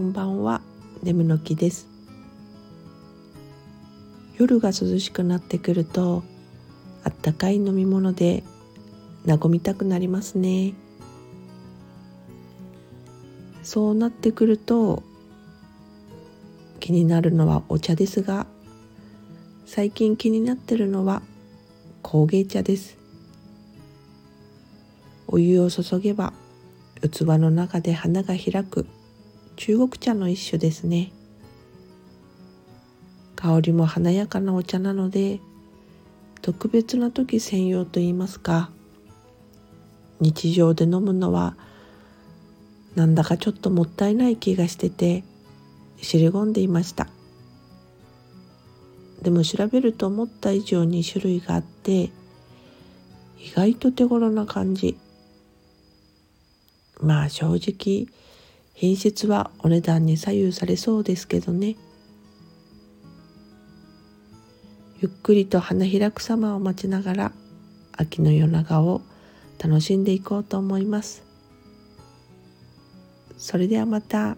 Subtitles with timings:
[0.00, 1.88] 眠の木です。
[4.38, 6.22] 夜が涼しくなってくると
[7.02, 8.44] あったかい飲み物で
[9.26, 10.74] 和みたくなりますね。
[13.64, 15.02] そうなってくると
[16.78, 18.46] 気になるのはお茶ですが
[19.66, 21.22] 最近気になってるのは
[22.02, 22.96] 工芸茶です。
[25.26, 26.32] お湯を注げば
[27.02, 28.86] 器の中で花が開く。
[29.58, 31.10] 中国茶の一種ですね。
[33.34, 35.40] 香りも華やかなお茶なので
[36.42, 38.70] 特別な時専用といいますか
[40.20, 41.56] 日常で飲むのは
[42.94, 45.24] なんだかちょっともったいない気がしてて
[46.00, 47.08] 知り込んでいました。
[49.22, 52.12] でも調べると思った以上に種類があって
[53.40, 54.96] 意外と手頃な感じ。
[57.00, 58.06] まあ正直
[58.80, 61.74] 品質はお値段に左右されそうですけどね
[65.00, 67.32] ゆっくりと花開く様を待ちながら
[67.96, 69.02] 秋の夜長を
[69.58, 71.24] 楽しんでいこうと思います
[73.36, 74.36] それではまた。